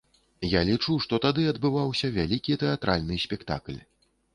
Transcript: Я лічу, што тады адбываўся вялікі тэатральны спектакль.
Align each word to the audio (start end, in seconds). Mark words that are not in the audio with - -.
Я 0.59 0.63
лічу, 0.69 0.95
што 1.05 1.21
тады 1.27 1.47
адбываўся 1.53 2.13
вялікі 2.19 2.61
тэатральны 2.67 3.25
спектакль. 3.31 3.83